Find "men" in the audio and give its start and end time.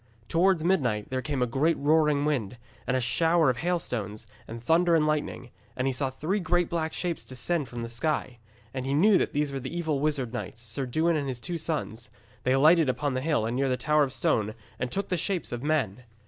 15.61-16.01